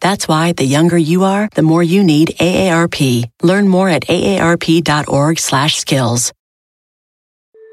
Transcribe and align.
That's 0.00 0.28
why 0.28 0.52
the 0.52 0.64
younger 0.64 0.98
you 0.98 1.24
are, 1.24 1.48
the 1.54 1.62
more 1.62 1.82
you 1.82 2.04
need 2.04 2.36
AARP. 2.38 3.24
Learn 3.42 3.68
more 3.68 3.88
at 3.88 4.02
aarp.org/skills. 4.02 6.32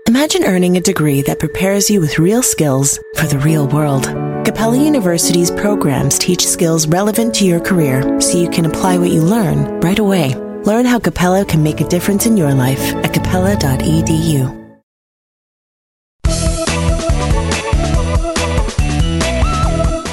Imagine 0.08 0.46
earning 0.46 0.78
a 0.78 0.82
degree 0.82 1.22
that 1.22 1.40
prepares 1.40 1.90
you 1.90 2.02
with 2.02 2.20
real 2.20 2.42
skills 2.42 3.00
for 3.18 3.28
the 3.28 3.38
real 3.40 3.68
world. 3.68 4.06
Capella 4.46 4.78
University's 4.78 5.52
programs 5.52 6.18
teach 6.18 6.46
skills 6.46 6.88
relevant 6.88 7.36
to 7.36 7.46
your 7.46 7.60
career 7.60 8.20
so 8.20 8.38
you 8.38 8.50
can 8.50 8.66
apply 8.66 8.98
what 8.98 9.12
you 9.12 9.22
learn 9.22 9.80
right 9.80 10.00
away. 10.00 10.36
Learn 10.66 10.86
how 10.86 11.00
Capella 11.00 11.46
can 11.46 11.64
make 11.64 11.82
a 11.82 11.88
difference 11.88 12.26
in 12.26 12.36
your 12.36 12.54
life 12.54 12.94
at 13.06 13.14
capella.edu. 13.14 14.61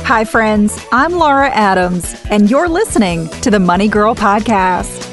Hi, 0.08 0.24
friends. 0.24 0.82
I'm 0.90 1.12
Laura 1.12 1.50
Adams, 1.50 2.16
and 2.30 2.50
you're 2.50 2.66
listening 2.66 3.28
to 3.42 3.50
the 3.50 3.58
Money 3.58 3.88
Girl 3.88 4.14
Podcast. 4.14 5.06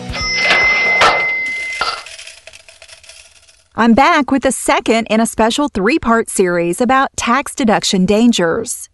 I'm 3.75 3.93
back 3.93 4.31
with 4.31 4.43
the 4.43 4.53
second 4.53 5.07
in 5.07 5.19
a 5.19 5.25
special 5.25 5.67
three 5.67 5.99
part 5.99 6.29
series 6.29 6.79
about 6.79 7.09
tax 7.17 7.53
deduction 7.53 8.05
dangers. 8.05 8.87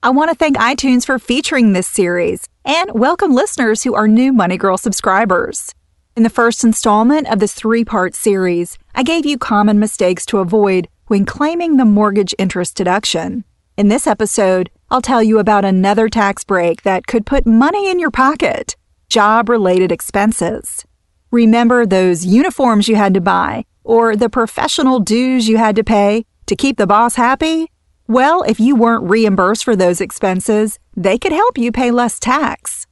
I 0.00 0.10
want 0.10 0.30
to 0.30 0.36
thank 0.36 0.56
iTunes 0.58 1.04
for 1.04 1.18
featuring 1.18 1.72
this 1.72 1.88
series 1.88 2.46
and 2.64 2.92
welcome 2.94 3.34
listeners 3.34 3.82
who 3.82 3.94
are 3.94 4.06
new 4.06 4.32
Money 4.32 4.58
Girl 4.58 4.78
subscribers. 4.78 5.74
In 6.16 6.22
the 6.22 6.30
first 6.30 6.62
installment 6.62 7.28
of 7.28 7.40
this 7.40 7.52
three 7.52 7.84
part 7.84 8.14
series, 8.14 8.78
I 8.94 9.02
gave 9.02 9.26
you 9.26 9.36
common 9.36 9.80
mistakes 9.80 10.24
to 10.26 10.38
avoid 10.38 10.86
when 11.08 11.24
claiming 11.24 11.78
the 11.78 11.84
mortgage 11.84 12.32
interest 12.38 12.76
deduction. 12.76 13.42
In 13.78 13.86
this 13.86 14.08
episode, 14.08 14.70
I'll 14.90 15.00
tell 15.00 15.22
you 15.22 15.38
about 15.38 15.64
another 15.64 16.08
tax 16.08 16.42
break 16.42 16.82
that 16.82 17.06
could 17.06 17.24
put 17.24 17.46
money 17.46 17.88
in 17.88 18.00
your 18.00 18.10
pocket 18.10 18.74
job 19.08 19.48
related 19.48 19.92
expenses. 19.92 20.84
Remember 21.30 21.86
those 21.86 22.26
uniforms 22.26 22.88
you 22.88 22.96
had 22.96 23.14
to 23.14 23.20
buy 23.20 23.66
or 23.84 24.16
the 24.16 24.28
professional 24.28 24.98
dues 24.98 25.48
you 25.48 25.58
had 25.58 25.76
to 25.76 25.84
pay 25.84 26.24
to 26.46 26.56
keep 26.56 26.76
the 26.76 26.88
boss 26.88 27.14
happy? 27.14 27.70
Well, 28.08 28.42
if 28.42 28.58
you 28.58 28.74
weren't 28.74 29.08
reimbursed 29.08 29.62
for 29.62 29.76
those 29.76 30.00
expenses, 30.00 30.80
they 30.96 31.16
could 31.16 31.30
help 31.30 31.56
you 31.56 31.70
pay 31.70 31.92
less 31.92 32.18
tax. 32.18 32.84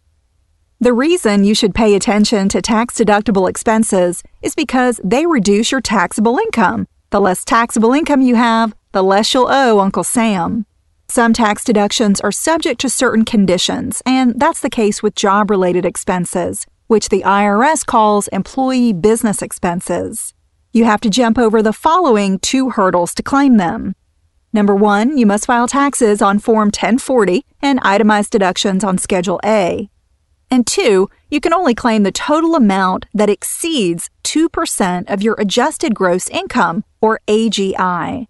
The 0.78 0.92
reason 0.92 1.42
you 1.42 1.56
should 1.56 1.74
pay 1.74 1.96
attention 1.96 2.48
to 2.50 2.62
tax 2.62 2.94
deductible 2.94 3.50
expenses 3.50 4.22
is 4.40 4.54
because 4.54 5.00
they 5.02 5.26
reduce 5.26 5.72
your 5.72 5.80
taxable 5.80 6.38
income. 6.38 6.86
The 7.10 7.20
less 7.20 7.44
taxable 7.44 7.92
income 7.92 8.20
you 8.20 8.36
have, 8.36 8.72
the 8.92 9.02
less 9.02 9.34
you'll 9.34 9.48
owe 9.48 9.80
Uncle 9.80 10.04
Sam. 10.04 10.64
Some 11.08 11.32
tax 11.32 11.62
deductions 11.62 12.20
are 12.20 12.32
subject 12.32 12.80
to 12.80 12.90
certain 12.90 13.24
conditions, 13.24 14.02
and 14.04 14.38
that's 14.38 14.60
the 14.60 14.70
case 14.70 15.02
with 15.02 15.14
job 15.14 15.50
related 15.50 15.86
expenses, 15.86 16.66
which 16.88 17.08
the 17.08 17.22
IRS 17.22 17.86
calls 17.86 18.28
employee 18.28 18.92
business 18.92 19.40
expenses. 19.40 20.34
You 20.72 20.84
have 20.84 21.00
to 21.02 21.10
jump 21.10 21.38
over 21.38 21.62
the 21.62 21.72
following 21.72 22.38
two 22.40 22.70
hurdles 22.70 23.14
to 23.14 23.22
claim 23.22 23.56
them. 23.56 23.94
Number 24.52 24.74
one, 24.74 25.16
you 25.16 25.26
must 25.26 25.46
file 25.46 25.68
taxes 25.68 26.20
on 26.20 26.38
Form 26.38 26.68
1040 26.68 27.44
and 27.62 27.78
itemized 27.82 28.32
deductions 28.32 28.82
on 28.82 28.98
Schedule 28.98 29.40
A. 29.44 29.88
And 30.50 30.66
two, 30.66 31.08
you 31.30 31.40
can 31.40 31.52
only 31.52 31.74
claim 31.74 32.02
the 32.02 32.12
total 32.12 32.54
amount 32.54 33.06
that 33.14 33.30
exceeds 33.30 34.10
2% 34.24 35.10
of 35.10 35.22
your 35.22 35.36
adjusted 35.38 35.94
gross 35.94 36.28
income, 36.28 36.84
or 37.00 37.20
AGI. 37.28 38.26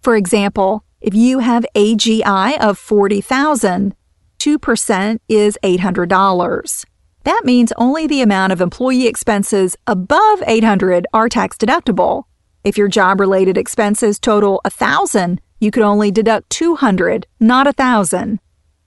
For 0.00 0.16
example, 0.16 0.84
if 1.00 1.14
you 1.14 1.38
have 1.38 1.64
AGI 1.74 2.58
of 2.58 2.78
40,000, 2.78 3.94
2% 4.38 5.18
is 5.28 5.58
$800. 5.62 6.84
That 7.24 7.42
means 7.44 7.72
only 7.76 8.06
the 8.06 8.22
amount 8.22 8.52
of 8.52 8.60
employee 8.60 9.06
expenses 9.06 9.76
above 9.86 10.42
800 10.46 11.06
are 11.12 11.28
tax 11.28 11.56
deductible. 11.56 12.24
If 12.64 12.78
your 12.78 12.88
job 12.88 13.20
related 13.20 13.58
expenses 13.58 14.18
total 14.18 14.60
1000, 14.64 15.40
you 15.60 15.70
could 15.70 15.82
only 15.82 16.10
deduct 16.10 16.48
200, 16.50 17.26
not 17.38 17.66
1000. 17.66 18.40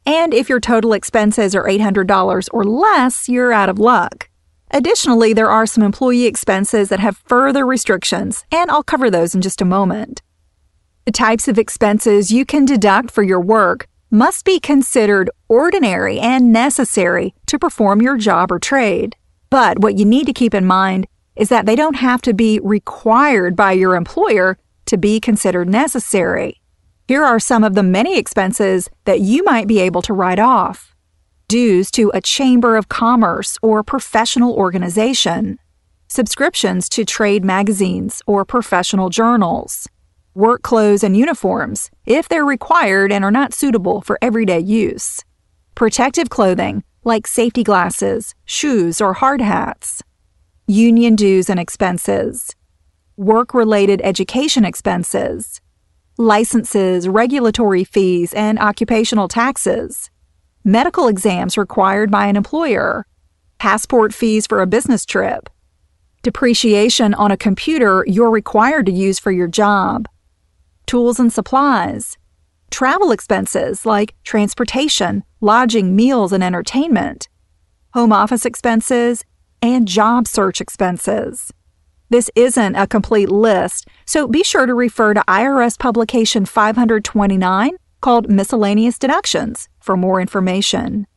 And 0.05 0.33
if 0.33 0.49
your 0.49 0.59
total 0.59 0.93
expenses 0.93 1.55
are 1.55 1.67
$800 1.67 2.49
or 2.51 2.63
less, 2.63 3.29
you're 3.29 3.53
out 3.53 3.69
of 3.69 3.79
luck. 3.79 4.29
Additionally, 4.71 5.33
there 5.33 5.51
are 5.51 5.67
some 5.67 5.83
employee 5.83 6.25
expenses 6.25 6.89
that 6.89 6.99
have 6.99 7.21
further 7.25 7.65
restrictions, 7.65 8.43
and 8.51 8.71
I'll 8.71 8.83
cover 8.83 9.11
those 9.11 9.35
in 9.35 9.41
just 9.41 9.61
a 9.61 9.65
moment. 9.65 10.23
The 11.05 11.11
types 11.11 11.49
of 11.49 11.59
expenses 11.59 12.31
you 12.31 12.45
can 12.45 12.63
deduct 12.63 13.11
for 13.11 13.23
your 13.23 13.41
work 13.41 13.87
must 14.09 14.45
be 14.45 14.59
considered 14.59 15.29
ordinary 15.49 16.17
and 16.17 16.53
necessary 16.53 17.33
to 17.47 17.59
perform 17.59 18.01
your 18.01 18.15
job 18.15 18.53
or 18.53 18.59
trade. 18.59 19.17
But 19.49 19.79
what 19.79 19.97
you 19.97 20.05
need 20.05 20.27
to 20.27 20.33
keep 20.33 20.53
in 20.53 20.65
mind 20.65 21.07
is 21.35 21.49
that 21.49 21.65
they 21.65 21.75
don't 21.75 21.97
have 21.97 22.21
to 22.21 22.33
be 22.33 22.59
required 22.63 23.55
by 23.55 23.73
your 23.73 23.95
employer 23.95 24.57
to 24.85 24.97
be 24.97 25.19
considered 25.19 25.67
necessary. 25.67 26.61
Here 27.07 27.23
are 27.23 27.39
some 27.39 27.65
of 27.65 27.75
the 27.75 27.83
many 27.83 28.17
expenses 28.17 28.89
that 29.03 29.19
you 29.19 29.43
might 29.43 29.67
be 29.67 29.79
able 29.79 30.01
to 30.03 30.13
write 30.13 30.39
off 30.39 30.95
dues 31.49 31.91
to 31.91 32.09
a 32.15 32.21
chamber 32.21 32.77
of 32.77 32.89
commerce 32.89 33.59
or 33.61 33.83
professional 33.83 34.53
organization, 34.55 35.59
subscriptions 36.07 36.89
to 36.89 37.05
trade 37.05 37.43
magazines 37.43 38.23
or 38.25 38.43
professional 38.43 39.09
journals, 39.09 39.87
work 40.33 40.63
clothes 40.63 41.03
and 41.03 41.15
uniforms 41.15 41.91
if 42.05 42.27
they're 42.27 42.45
required 42.45 43.11
and 43.11 43.23
are 43.23 43.31
not 43.31 43.53
suitable 43.53 44.01
for 44.01 44.17
everyday 44.21 44.59
use, 44.59 45.21
protective 45.75 46.29
clothing 46.29 46.83
like 47.03 47.27
safety 47.27 47.63
glasses, 47.63 48.33
shoes, 48.45 49.01
or 49.01 49.13
hard 49.13 49.41
hats, 49.41 50.01
union 50.67 51.15
dues 51.15 51.49
and 51.49 51.59
expenses, 51.59 52.55
work 53.17 53.53
related 53.53 54.01
education 54.03 54.65
expenses, 54.65 55.61
licenses, 56.17 57.07
regulatory 57.07 57.83
fees, 57.83 58.33
and 58.33 58.57
occupational 58.59 59.27
taxes, 59.27 60.09
medical 60.63 61.07
exams 61.07 61.57
required 61.57 62.09
by 62.09 62.27
an 62.27 62.35
employer, 62.35 63.05
passport 63.57 64.13
fees 64.13 64.47
for 64.47 64.61
a 64.61 64.67
business 64.67 65.05
trip, 65.05 65.49
depreciation 66.21 67.13
on 67.13 67.31
a 67.31 67.37
computer 67.37 68.05
you're 68.07 68.31
required 68.31 68.85
to 68.85 68.91
use 68.91 69.19
for 69.19 69.31
your 69.31 69.47
job, 69.47 70.07
tools 70.85 71.19
and 71.19 71.31
supplies, 71.31 72.17
travel 72.71 73.11
expenses 73.11 73.85
like 73.85 74.15
transportation, 74.23 75.23
lodging, 75.41 75.95
meals, 75.95 76.31
and 76.31 76.43
entertainment, 76.43 77.29
home 77.93 78.11
office 78.11 78.45
expenses, 78.45 79.23
and 79.61 79.87
job 79.87 80.27
search 80.27 80.59
expenses. 80.59 81.53
This 82.09 82.29
isn't 82.35 82.75
a 82.75 82.85
complete 82.85 83.29
list, 83.29 83.87
so 84.05 84.27
be 84.27 84.43
sure 84.43 84.65
to 84.65 84.73
refer 84.73 85.13
to 85.13 85.23
IRS 85.27 85.79
Publication 85.79 86.45
529 86.45 87.77
called 88.01 88.29
Miscellaneous 88.29 88.99
Deductions 88.99 89.69
for 89.79 89.95
more 89.95 90.19
information. 90.19 91.07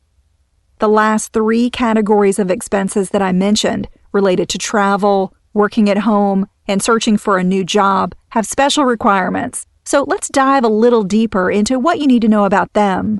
The 0.79 0.87
last 0.87 1.33
three 1.33 1.69
categories 1.69 2.39
of 2.39 2.49
expenses 2.49 3.09
that 3.09 3.21
I 3.21 3.31
mentioned 3.31 3.89
related 4.11 4.47
to 4.49 4.57
travel, 4.57 5.33
working 5.53 5.89
at 5.89 5.99
home, 5.99 6.47
and 6.67 6.81
searching 6.81 7.17
for 7.17 7.37
a 7.37 7.43
new 7.43 7.63
job 7.63 8.15
have 8.37 8.45
special 8.45 8.85
requirements. 8.85 9.65
So 9.83 10.03
let's 10.03 10.27
dive 10.27 10.63
a 10.63 10.67
little 10.67 11.03
deeper 11.03 11.49
into 11.49 11.79
what 11.79 11.99
you 11.99 12.05
need 12.05 12.21
to 12.21 12.27
know 12.27 12.45
about 12.45 12.71
them. 12.73 13.19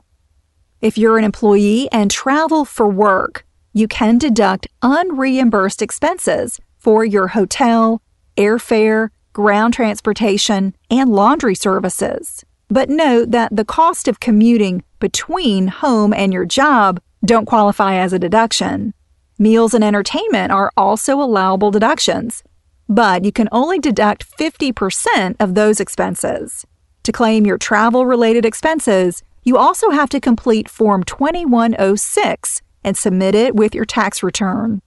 If 0.79 0.95
you're 0.95 1.17
an 1.17 1.23
employee 1.23 1.89
and 1.91 2.11
travel 2.11 2.65
for 2.65 2.87
work, 2.87 3.43
you 3.73 3.87
can 3.87 4.19
deduct 4.19 4.67
unreimbursed 4.83 5.81
expenses 5.81 6.59
for 6.77 7.03
your 7.03 7.29
hotel, 7.29 7.99
airfare, 8.37 9.09
ground 9.33 9.73
transportation, 9.73 10.75
and 10.91 11.09
laundry 11.09 11.55
services. 11.55 12.45
But 12.67 12.89
note 12.89 13.31
that 13.31 13.55
the 13.55 13.65
cost 13.65 14.07
of 14.07 14.19
commuting 14.19 14.83
between 14.99 15.67
home 15.67 16.13
and 16.13 16.31
your 16.31 16.45
job 16.45 16.99
don't 17.25 17.45
qualify 17.45 17.95
as 17.95 18.13
a 18.13 18.19
deduction. 18.19 18.93
Meals 19.39 19.73
and 19.73 19.83
entertainment 19.83 20.51
are 20.51 20.71
also 20.77 21.19
allowable 21.19 21.71
deductions, 21.71 22.43
but 22.87 23.25
you 23.25 23.31
can 23.31 23.49
only 23.51 23.79
deduct 23.79 24.29
50% 24.37 25.35
of 25.39 25.55
those 25.55 25.79
expenses. 25.79 26.65
To 27.03 27.11
claim 27.11 27.45
your 27.45 27.57
travel 27.57 28.05
related 28.05 28.45
expenses, 28.45 29.23
you 29.43 29.57
also 29.57 29.91
have 29.91 30.09
to 30.09 30.19
complete 30.19 30.69
Form 30.69 31.03
2106 31.03 32.61
and 32.83 32.97
submit 32.97 33.35
it 33.35 33.55
with 33.55 33.73
your 33.73 33.85
tax 33.85 34.21
return. 34.23 34.81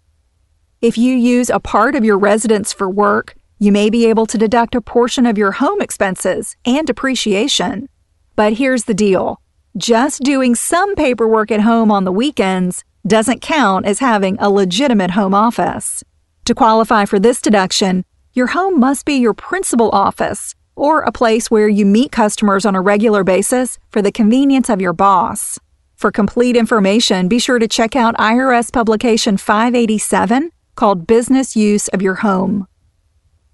If 0.80 0.96
you 0.96 1.14
use 1.14 1.50
a 1.50 1.60
part 1.60 1.94
of 1.94 2.04
your 2.04 2.18
residence 2.18 2.72
for 2.72 2.88
work, 2.88 3.36
You 3.62 3.72
may 3.72 3.90
be 3.90 4.06
able 4.06 4.24
to 4.24 4.38
deduct 4.38 4.74
a 4.74 4.80
portion 4.80 5.26
of 5.26 5.36
your 5.36 5.52
home 5.52 5.82
expenses 5.82 6.56
and 6.64 6.86
depreciation. 6.86 7.90
But 8.34 8.54
here's 8.54 8.84
the 8.84 8.94
deal 8.94 9.38
just 9.76 10.22
doing 10.22 10.54
some 10.54 10.96
paperwork 10.96 11.52
at 11.52 11.60
home 11.60 11.92
on 11.92 12.04
the 12.04 12.12
weekends 12.12 12.84
doesn't 13.06 13.42
count 13.42 13.84
as 13.84 13.98
having 13.98 14.38
a 14.38 14.48
legitimate 14.48 15.10
home 15.10 15.34
office. 15.34 16.02
To 16.44 16.54
qualify 16.54 17.04
for 17.04 17.18
this 17.18 17.40
deduction, 17.40 18.04
your 18.32 18.48
home 18.48 18.80
must 18.80 19.04
be 19.04 19.14
your 19.14 19.34
principal 19.34 19.90
office 19.90 20.54
or 20.74 21.02
a 21.02 21.12
place 21.12 21.50
where 21.50 21.68
you 21.68 21.84
meet 21.84 22.12
customers 22.12 22.64
on 22.64 22.74
a 22.74 22.80
regular 22.80 23.24
basis 23.24 23.78
for 23.90 24.00
the 24.00 24.12
convenience 24.12 24.68
of 24.68 24.80
your 24.80 24.92
boss. 24.92 25.58
For 25.96 26.10
complete 26.10 26.56
information, 26.56 27.28
be 27.28 27.38
sure 27.38 27.58
to 27.58 27.68
check 27.68 27.94
out 27.94 28.16
IRS 28.16 28.72
Publication 28.72 29.36
587 29.36 30.50
called 30.74 31.06
Business 31.06 31.54
Use 31.54 31.88
of 31.88 32.00
Your 32.00 32.14
Home. 32.16 32.66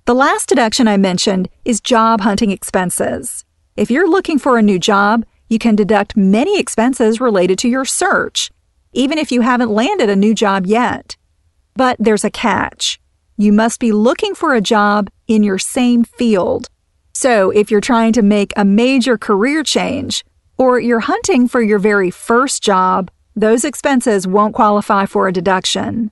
The 0.04 0.14
last 0.14 0.48
deduction 0.48 0.86
I 0.86 0.96
mentioned 0.96 1.48
is 1.64 1.80
job 1.80 2.20
hunting 2.20 2.52
expenses. 2.52 3.44
If 3.76 3.90
you're 3.90 4.08
looking 4.08 4.38
for 4.38 4.56
a 4.56 4.62
new 4.62 4.78
job, 4.78 5.26
you 5.48 5.58
can 5.58 5.74
deduct 5.74 6.16
many 6.16 6.60
expenses 6.60 7.20
related 7.20 7.58
to 7.58 7.68
your 7.68 7.84
search, 7.84 8.52
even 8.92 9.18
if 9.18 9.32
you 9.32 9.40
haven't 9.40 9.70
landed 9.70 10.08
a 10.08 10.14
new 10.14 10.34
job 10.34 10.66
yet. 10.66 11.16
But 11.76 11.96
there's 11.98 12.24
a 12.24 12.30
catch. 12.30 12.98
You 13.36 13.52
must 13.52 13.80
be 13.80 13.92
looking 13.92 14.34
for 14.34 14.54
a 14.54 14.60
job 14.60 15.10
in 15.28 15.42
your 15.42 15.58
same 15.58 16.04
field. 16.04 16.68
So 17.12 17.50
if 17.50 17.70
you're 17.70 17.80
trying 17.80 18.12
to 18.14 18.22
make 18.22 18.52
a 18.56 18.64
major 18.64 19.18
career 19.18 19.62
change, 19.62 20.24
or 20.58 20.80
you're 20.80 21.00
hunting 21.00 21.48
for 21.48 21.60
your 21.60 21.78
very 21.78 22.10
first 22.10 22.62
job, 22.62 23.10
those 23.34 23.64
expenses 23.64 24.26
won't 24.26 24.54
qualify 24.54 25.04
for 25.04 25.28
a 25.28 25.32
deduction. 25.32 26.10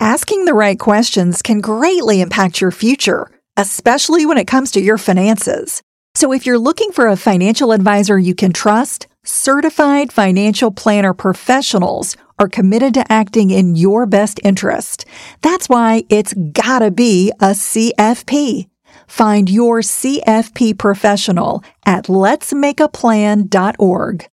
Asking 0.00 0.44
the 0.44 0.54
right 0.54 0.78
questions 0.78 1.42
can 1.42 1.60
greatly 1.60 2.20
impact 2.20 2.60
your 2.60 2.70
future, 2.70 3.30
especially 3.56 4.26
when 4.26 4.38
it 4.38 4.46
comes 4.46 4.70
to 4.72 4.80
your 4.80 4.98
finances. 4.98 5.82
So 6.14 6.32
if 6.32 6.46
you're 6.46 6.58
looking 6.58 6.92
for 6.92 7.08
a 7.08 7.16
financial 7.16 7.72
advisor 7.72 8.18
you 8.18 8.34
can 8.34 8.52
trust, 8.52 9.06
certified 9.22 10.12
financial 10.12 10.70
planner 10.70 11.12
professionals 11.12 12.16
are 12.38 12.48
committed 12.48 12.94
to 12.94 13.12
acting 13.12 13.50
in 13.50 13.76
your 13.76 14.06
best 14.06 14.40
interest. 14.44 15.04
That's 15.42 15.68
why 15.68 16.04
it's 16.08 16.32
gotta 16.52 16.90
be 16.90 17.30
a 17.40 17.54
CFP. 17.54 18.68
Find 19.06 19.50
your 19.50 19.80
CFP 19.80 20.78
professional 20.78 21.62
at 21.84 22.06
letsmakeaplan.org. 22.06 24.28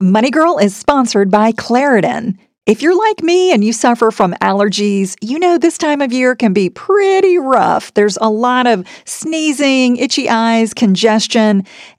Money 0.00 0.30
Girl 0.30 0.58
is 0.58 0.76
sponsored 0.76 1.30
by 1.30 1.52
Claritin. 1.52 2.36
If 2.66 2.80
you're 2.80 2.98
like 2.98 3.22
me 3.22 3.52
and 3.52 3.62
you 3.62 3.74
suffer 3.74 4.10
from 4.10 4.32
allergies, 4.40 5.16
you 5.20 5.38
know 5.38 5.58
this 5.58 5.76
time 5.76 6.00
of 6.00 6.14
year 6.14 6.34
can 6.34 6.54
be 6.54 6.70
pretty 6.70 7.38
rough. 7.38 7.92
There's 7.92 8.16
a 8.22 8.30
lot 8.30 8.66
of 8.66 8.86
sneezing, 9.04 9.98
itchy 9.98 10.30
eyes, 10.30 10.72
congestion, 10.72 11.66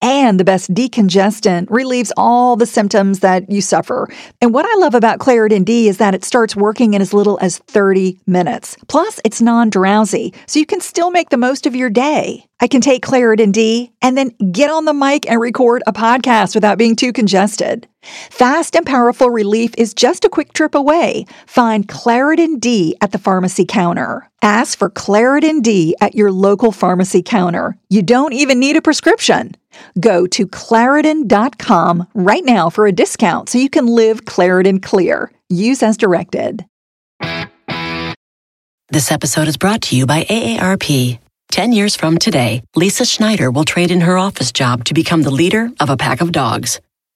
and 0.00 0.38
the 0.38 0.44
best 0.44 0.72
decongestant 0.72 1.66
relieves 1.70 2.12
all 2.16 2.56
the 2.56 2.66
symptoms 2.66 3.20
that 3.20 3.50
you 3.50 3.60
suffer. 3.60 4.08
And 4.40 4.54
what 4.54 4.66
I 4.66 4.78
love 4.78 4.94
about 4.94 5.18
Claritin 5.18 5.64
D 5.64 5.88
is 5.88 5.98
that 5.98 6.14
it 6.14 6.24
starts 6.24 6.54
working 6.54 6.94
in 6.94 7.02
as 7.02 7.12
little 7.12 7.38
as 7.40 7.58
30 7.58 8.18
minutes. 8.26 8.76
Plus, 8.88 9.20
it's 9.24 9.40
non 9.40 9.70
drowsy, 9.70 10.34
so 10.46 10.58
you 10.58 10.66
can 10.66 10.80
still 10.80 11.10
make 11.10 11.30
the 11.30 11.36
most 11.36 11.66
of 11.66 11.74
your 11.74 11.90
day. 11.90 12.44
I 12.60 12.66
can 12.66 12.80
take 12.80 13.04
Claritin 13.04 13.52
D 13.52 13.92
and 14.02 14.16
then 14.16 14.30
get 14.52 14.70
on 14.70 14.84
the 14.84 14.94
mic 14.94 15.28
and 15.30 15.40
record 15.40 15.82
a 15.86 15.92
podcast 15.92 16.54
without 16.54 16.78
being 16.78 16.96
too 16.96 17.12
congested. 17.12 17.86
Fast 18.02 18.76
and 18.76 18.86
powerful 18.86 19.28
relief 19.28 19.74
is 19.76 19.92
just 19.94 20.24
a 20.24 20.28
quick 20.28 20.52
trip 20.52 20.74
away. 20.74 21.26
Find 21.46 21.88
Claritin 21.88 22.60
D 22.60 22.96
at 23.00 23.12
the 23.12 23.18
pharmacy 23.18 23.64
counter. 23.64 24.28
Ask 24.42 24.78
for 24.78 24.88
Claritin 24.88 25.62
D 25.62 25.96
at 26.00 26.14
your 26.14 26.30
local 26.30 26.72
pharmacy 26.72 27.22
counter. 27.22 27.76
You 27.88 28.02
don't 28.02 28.32
even 28.32 28.60
need 28.60 28.76
a 28.76 28.82
prescription. 28.82 29.54
Go 29.98 30.26
to 30.28 30.46
Claritin.com 30.46 32.06
right 32.14 32.44
now 32.44 32.70
for 32.70 32.86
a 32.86 32.92
discount 32.92 33.48
so 33.48 33.58
you 33.58 33.70
can 33.70 33.86
live 33.86 34.24
Claritin 34.24 34.82
clear. 34.82 35.32
Use 35.48 35.82
as 35.82 35.96
directed. 35.96 36.64
This 38.90 39.12
episode 39.12 39.48
is 39.48 39.56
brought 39.56 39.82
to 39.82 39.96
you 39.96 40.06
by 40.06 40.24
AARP. 40.24 41.18
Ten 41.50 41.72
years 41.72 41.96
from 41.96 42.18
today, 42.18 42.62
Lisa 42.76 43.04
Schneider 43.04 43.50
will 43.50 43.64
trade 43.64 43.90
in 43.90 44.02
her 44.02 44.16
office 44.18 44.52
job 44.52 44.84
to 44.84 44.94
become 44.94 45.22
the 45.22 45.30
leader 45.30 45.70
of 45.80 45.90
a 45.90 45.96
pack 45.96 46.20
of 46.20 46.32
dogs. 46.32 46.80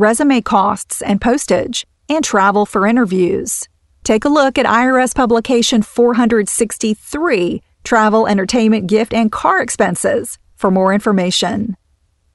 resume 0.00 0.40
costs 0.40 1.02
and 1.02 1.20
postage, 1.20 1.86
and 2.08 2.24
travel 2.24 2.66
for 2.66 2.86
interviews. 2.86 3.68
Take 4.02 4.24
a 4.24 4.30
look 4.30 4.58
at 4.58 4.66
IRS 4.66 5.14
publication 5.14 5.82
463, 5.82 7.62
Travel, 7.84 8.26
Entertainment, 8.26 8.86
Gift, 8.86 9.12
and 9.12 9.30
Car 9.30 9.62
Expenses, 9.62 10.38
for 10.56 10.70
more 10.70 10.92
information. 10.92 11.76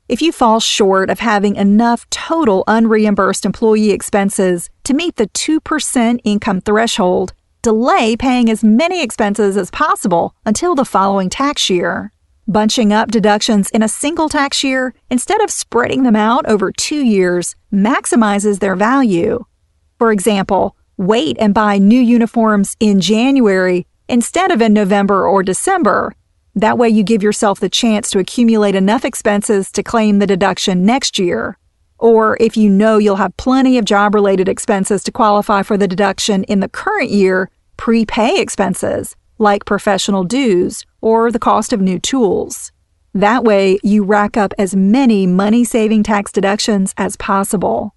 If 0.08 0.22
you 0.22 0.32
fall 0.32 0.60
short 0.60 1.10
of 1.10 1.20
having 1.20 1.56
enough 1.56 2.08
total 2.12 2.64
unreimbursed 2.68 3.44
employee 3.44 3.90
expenses 3.90 4.70
to 4.84 4.94
meet 4.94 5.16
the 5.16 5.28
2% 5.30 6.20
income 6.24 6.62
threshold, 6.62 7.34
delay 7.64 8.16
paying 8.16 8.48
as 8.52 8.64
many 8.64 9.02
expenses 9.02 9.58
as 9.58 9.72
possible 9.72 10.36
until 10.46 10.76
the 10.76 10.86
following 10.86 11.32
tax 11.32 11.72
year. 11.72 12.12
Bunching 12.48 12.94
up 12.94 13.12
deductions 13.12 13.70
in 13.72 13.82
a 13.82 13.88
single 13.88 14.30
tax 14.30 14.64
year 14.64 14.94
instead 15.10 15.42
of 15.42 15.50
spreading 15.50 16.04
them 16.04 16.16
out 16.16 16.46
over 16.46 16.72
two 16.72 17.04
years 17.04 17.56
maximizes 17.74 18.60
their 18.60 18.76
value. 18.76 19.44
For 19.98 20.12
example, 20.12 20.76
wait 20.98 21.38
and 21.40 21.54
buy 21.54 21.78
new 21.78 22.00
uniforms 22.00 22.78
in 22.80 23.02
January 23.02 23.88
instead 24.08 24.52
of 24.52 24.62
in 24.62 24.74
November 24.74 25.28
or 25.28 25.44
December 25.44 26.14
that 26.58 26.78
way, 26.78 26.88
you 26.88 27.04
give 27.04 27.22
yourself 27.22 27.60
the 27.60 27.68
chance 27.68 28.10
to 28.12 28.20
accumulate 28.20 28.76
enough 28.76 29.04
expenses 29.04 29.70
to 29.74 29.84
claim 29.84 30.20
the 30.20 30.28
deduction 30.28 30.86
next 30.86 31.20
year. 31.20 31.58
Or 32.00 32.38
if 32.40 32.56
you 32.56 32.70
know 32.70 32.98
you'll 32.98 33.18
have 33.18 33.36
plenty 33.36 33.78
of 33.78 33.84
job 33.84 34.16
related 34.16 34.48
expenses 34.48 35.04
to 35.04 35.12
qualify 35.12 35.64
for 35.64 35.76
the 35.76 35.88
deduction 35.88 36.46
in 36.46 36.62
the 36.62 36.70
current 36.70 37.10
year, 37.10 37.50
prepay 37.76 38.40
expenses 38.40 39.18
like 39.38 39.66
professional 39.66 40.24
dues 40.24 40.86
or 41.06 41.32
the 41.32 41.40
cost 41.40 41.72
of 41.72 41.80
new 41.80 42.00
tools. 42.00 42.74
That 43.14 43.46
way, 43.46 43.78
you 43.84 44.04
rack 44.04 44.36
up 44.36 44.54
as 44.58 44.76
many 44.76 45.26
money 45.26 45.64
saving 45.64 46.04
tax 46.04 46.34
deductions 46.34 46.94
as 46.98 47.16
possible. 47.16 47.96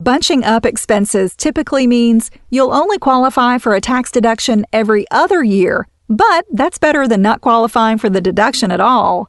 Bunching 0.00 0.44
up 0.44 0.64
expenses 0.64 1.36
typically 1.36 1.86
means 1.86 2.30
you'll 2.48 2.72
only 2.72 2.98
qualify 2.98 3.58
for 3.58 3.74
a 3.74 3.80
tax 3.80 4.10
deduction 4.10 4.64
every 4.72 5.04
other 5.10 5.44
year 5.44 5.86
but 6.08 6.44
that's 6.52 6.78
better 6.78 7.08
than 7.08 7.22
not 7.22 7.40
qualifying 7.40 7.98
for 7.98 8.10
the 8.10 8.20
deduction 8.20 8.70
at 8.70 8.80
all. 8.80 9.28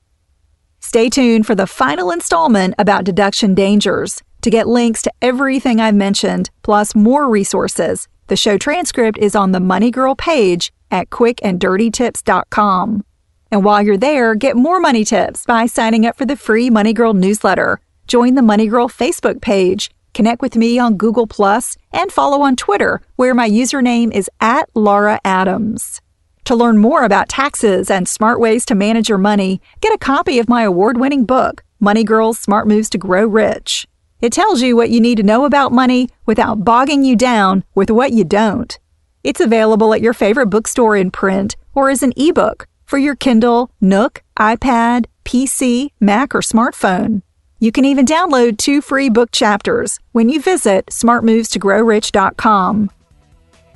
Stay 0.80 1.10
tuned 1.10 1.48
for 1.48 1.56
the 1.56 1.68
final 1.68 2.12
installment 2.12 2.76
about 2.78 3.06
deduction 3.06 3.56
dangers. 3.56 4.22
To 4.42 4.50
get 4.52 4.68
links 4.68 5.02
to 5.04 5.12
everything 5.24 5.80
I've 5.80 5.96
mentioned, 5.96 6.52
plus 6.62 6.94
more 6.94 7.28
resources, 7.28 8.08
the 8.28 8.36
show 8.36 8.58
transcript 8.58 9.18
is 9.18 9.36
on 9.36 9.52
the 9.52 9.60
Money 9.60 9.92
Girl 9.92 10.16
page 10.16 10.74
at 10.92 11.10
quickanddirtytips.com. 11.10 13.06
And 13.52 13.64
while 13.64 13.82
you're 13.82 13.98
there, 13.98 14.36
get 14.36 14.56
more 14.58 14.80
money 14.80 15.06
tips 15.06 15.46
by 15.46 15.66
signing 15.68 16.06
up 16.06 16.18
for 16.18 16.26
the 16.26 16.36
free 16.36 16.70
Money 16.70 16.94
Girl 16.94 17.14
newsletter. 17.14 17.80
Join 18.08 18.36
the 18.36 18.42
Money 18.42 18.68
Girl 18.68 18.90
Facebook 18.90 19.42
page, 19.42 19.92
connect 20.14 20.42
with 20.42 20.56
me 20.56 20.80
on 20.80 20.98
Google 20.98 21.28
Plus, 21.28 21.78
and 21.94 22.12
follow 22.12 22.42
on 22.42 22.56
Twitter, 22.56 23.02
where 23.16 23.34
my 23.34 23.50
username 23.50 24.12
is 24.12 24.30
at 24.40 24.70
Laura 24.76 25.20
Adams. 25.24 26.02
To 26.46 26.56
learn 26.56 26.78
more 26.78 27.04
about 27.04 27.30
taxes 27.30 27.90
and 27.90 28.08
smart 28.08 28.40
ways 28.40 28.66
to 28.66 28.76
manage 28.76 29.10
your 29.10 29.18
money, 29.18 29.62
get 29.82 29.94
a 29.94 29.98
copy 29.98 30.38
of 30.40 30.50
my 30.50 30.64
award 30.64 30.98
winning 31.00 31.26
book, 31.26 31.64
Money 31.80 32.04
Girl's 32.04 32.40
Smart 32.40 32.68
Moves 32.68 32.90
to 32.92 32.98
Grow 32.98 33.26
Rich. 33.26 33.88
It 34.26 34.34
tells 34.34 34.62
you 34.64 34.76
what 34.76 34.90
you 34.90 35.00
need 35.00 35.18
to 35.18 35.24
know 35.24 35.46
about 35.46 35.72
money 35.72 36.10
without 36.26 36.66
bogging 36.66 37.04
you 37.04 37.16
down 37.16 37.64
with 37.76 37.92
what 37.92 38.12
you 38.12 38.24
don't. 38.24 38.76
It's 39.24 39.40
available 39.40 39.94
at 39.94 40.02
your 40.02 40.14
favorite 40.14 40.48
bookstore 40.48 40.96
in 40.96 41.12
print 41.12 41.56
or 41.76 41.92
as 41.92 42.02
an 42.02 42.12
ebook 42.18 42.66
for 42.86 42.98
your 42.98 43.16
Kindle, 43.16 43.70
Nook, 43.80 44.24
iPad, 44.40 45.06
PC, 45.26 45.92
Mac, 46.00 46.34
or 46.34 46.40
smartphone. 46.40 47.22
You 47.60 47.72
can 47.72 47.86
even 47.86 48.04
download 48.04 48.58
two 48.58 48.82
free 48.82 49.10
book 49.10 49.30
chapters 49.32 50.00
when 50.12 50.30
you 50.30 50.42
visit 50.42 50.88
smartmovestogrowrich.com. 50.88 52.90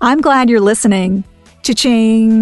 I'm 0.02 0.20
glad 0.20 0.50
you're 0.50 0.62
listening. 0.62 1.26
Cha-ching! 1.62 2.40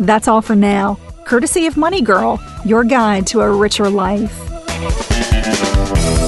That's 0.00 0.26
all 0.26 0.42
for 0.42 0.56
now. 0.56 0.98
Courtesy 1.24 1.68
of 1.68 1.76
Money 1.76 2.02
Girl, 2.02 2.42
your 2.64 2.82
guide 2.82 3.28
to 3.28 3.42
a 3.42 3.52
richer 3.52 3.88
life. 3.88 4.36
Thank 5.92 6.14
you. 6.14 6.19